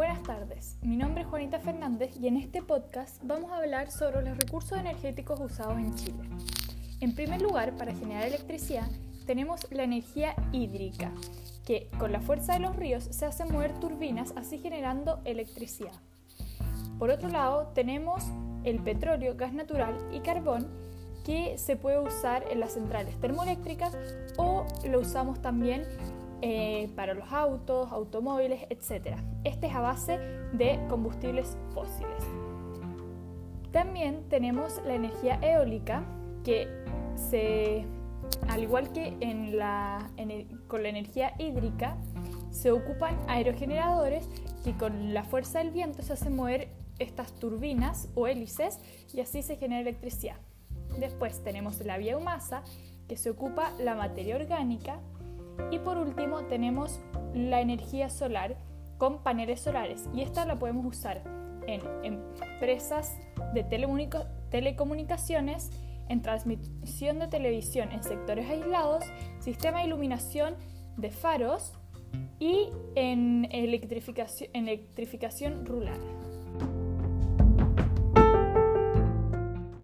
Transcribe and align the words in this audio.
Buenas 0.00 0.22
tardes, 0.22 0.78
mi 0.80 0.96
nombre 0.96 1.24
es 1.24 1.28
Juanita 1.28 1.58
Fernández 1.58 2.16
y 2.18 2.26
en 2.26 2.38
este 2.38 2.62
podcast 2.62 3.20
vamos 3.22 3.52
a 3.52 3.58
hablar 3.58 3.90
sobre 3.90 4.22
los 4.22 4.38
recursos 4.38 4.78
energéticos 4.78 5.38
usados 5.38 5.76
en 5.76 5.94
Chile. 5.94 6.22
En 7.02 7.14
primer 7.14 7.42
lugar, 7.42 7.76
para 7.76 7.94
generar 7.94 8.26
electricidad 8.26 8.88
tenemos 9.26 9.70
la 9.70 9.82
energía 9.82 10.34
hídrica, 10.52 11.12
que 11.66 11.90
con 11.98 12.12
la 12.12 12.22
fuerza 12.22 12.54
de 12.54 12.60
los 12.60 12.76
ríos 12.76 13.04
se 13.04 13.26
hace 13.26 13.44
mover 13.44 13.78
turbinas 13.78 14.32
así 14.36 14.56
generando 14.56 15.20
electricidad. 15.26 16.00
Por 16.98 17.10
otro 17.10 17.28
lado, 17.28 17.66
tenemos 17.74 18.24
el 18.64 18.82
petróleo, 18.82 19.36
gas 19.36 19.52
natural 19.52 19.94
y 20.14 20.20
carbón 20.20 20.66
que 21.26 21.58
se 21.58 21.76
puede 21.76 21.98
usar 21.98 22.46
en 22.50 22.60
las 22.60 22.72
centrales 22.72 23.20
termoeléctricas 23.20 23.94
o 24.38 24.64
lo 24.88 25.00
usamos 25.00 25.42
también 25.42 25.84
eh, 26.42 26.90
para 26.96 27.14
los 27.14 27.30
autos, 27.32 27.90
automóviles, 27.92 28.62
etc. 28.70 29.16
Este 29.44 29.66
es 29.66 29.74
a 29.74 29.80
base 29.80 30.18
de 30.52 30.80
combustibles 30.88 31.56
fósiles. 31.74 32.24
También 33.72 34.28
tenemos 34.28 34.80
la 34.84 34.94
energía 34.94 35.38
eólica 35.42 36.04
que 36.44 36.66
se, 37.14 37.84
al 38.48 38.62
igual 38.62 38.90
que 38.92 39.16
con 40.66 40.82
la 40.82 40.88
energía 40.88 41.34
hídrica, 41.38 41.96
se 42.50 42.72
ocupan 42.72 43.16
aerogeneradores 43.28 44.28
que 44.64 44.76
con 44.76 45.14
la 45.14 45.24
fuerza 45.24 45.60
del 45.60 45.70
viento 45.70 46.02
se 46.02 46.14
hacen 46.14 46.34
mover 46.34 46.68
estas 46.98 47.32
turbinas 47.32 48.08
o 48.14 48.26
hélices 48.26 48.78
y 49.14 49.20
así 49.20 49.42
se 49.42 49.56
genera 49.56 49.80
electricidad. 49.80 50.36
Después 50.98 51.42
tenemos 51.42 51.84
la 51.84 51.98
biomasa 51.98 52.62
que 53.08 53.16
se 53.16 53.30
ocupa 53.30 53.72
la 53.78 53.94
materia 53.94 54.36
orgánica 54.36 55.00
y 55.70 55.78
por 55.78 55.98
último 55.98 56.44
tenemos 56.44 57.00
la 57.34 57.60
energía 57.60 58.08
solar 58.10 58.56
con 58.98 59.22
paneles 59.22 59.60
solares 59.60 60.08
y 60.14 60.22
esta 60.22 60.44
la 60.44 60.58
podemos 60.58 60.84
usar 60.86 61.22
en 61.66 61.82
empresas 62.02 63.16
de 63.54 63.64
telecomunicaciones, 64.50 65.70
en 66.08 66.22
transmisión 66.22 67.18
de 67.18 67.28
televisión 67.28 67.92
en 67.92 68.02
sectores 68.02 68.48
aislados, 68.50 69.04
sistema 69.38 69.80
de 69.80 69.86
iluminación 69.86 70.56
de 70.96 71.10
faros 71.10 71.72
y 72.38 72.68
en 72.94 73.46
electrificación, 73.52 74.50
electrificación 74.54 75.64
rural. 75.66 76.00